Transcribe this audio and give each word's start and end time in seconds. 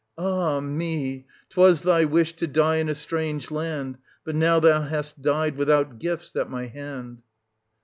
—Ah 0.17 0.61
me! 0.61 1.27
'twas 1.51 1.83
thy 1.83 2.05
wish 2.05 2.33
to 2.37 2.47
die 2.47 2.77
in 2.77 2.89
a 2.89 2.95
strange 2.95 3.51
land; 3.51 3.99
but 4.25 4.33
now 4.33 4.59
thou 4.59 4.81
hast 4.81 5.21
died 5.21 5.55
without 5.57 5.99
gifts 5.99 6.35
at 6.35 6.49
my 6.49 6.65
hand. 6.65 7.21